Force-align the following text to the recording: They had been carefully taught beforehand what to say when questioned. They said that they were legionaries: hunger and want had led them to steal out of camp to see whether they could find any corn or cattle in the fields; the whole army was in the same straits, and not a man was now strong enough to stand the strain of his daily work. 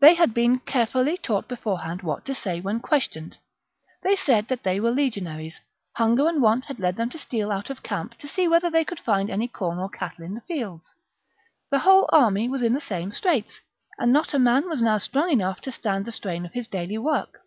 They 0.00 0.14
had 0.14 0.34
been 0.34 0.58
carefully 0.58 1.16
taught 1.16 1.46
beforehand 1.46 2.02
what 2.02 2.24
to 2.24 2.34
say 2.34 2.60
when 2.60 2.80
questioned. 2.80 3.38
They 4.02 4.16
said 4.16 4.48
that 4.48 4.64
they 4.64 4.80
were 4.80 4.90
legionaries: 4.90 5.60
hunger 5.92 6.26
and 6.28 6.42
want 6.42 6.64
had 6.64 6.80
led 6.80 6.96
them 6.96 7.10
to 7.10 7.18
steal 7.20 7.52
out 7.52 7.70
of 7.70 7.84
camp 7.84 8.18
to 8.18 8.26
see 8.26 8.48
whether 8.48 8.70
they 8.70 8.84
could 8.84 8.98
find 8.98 9.30
any 9.30 9.46
corn 9.46 9.78
or 9.78 9.88
cattle 9.88 10.24
in 10.24 10.34
the 10.34 10.40
fields; 10.40 10.94
the 11.70 11.78
whole 11.78 12.08
army 12.12 12.48
was 12.48 12.64
in 12.64 12.72
the 12.74 12.80
same 12.80 13.12
straits, 13.12 13.60
and 14.00 14.12
not 14.12 14.34
a 14.34 14.38
man 14.40 14.68
was 14.68 14.82
now 14.82 14.98
strong 14.98 15.30
enough 15.30 15.60
to 15.60 15.70
stand 15.70 16.06
the 16.06 16.10
strain 16.10 16.44
of 16.44 16.52
his 16.54 16.66
daily 16.66 16.98
work. 16.98 17.42